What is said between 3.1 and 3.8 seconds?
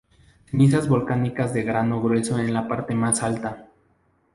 alta.